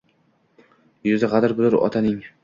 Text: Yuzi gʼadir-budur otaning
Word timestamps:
Yuzi 1.09 1.29
gʼadir-budur 1.33 1.77
otaning 1.89 2.17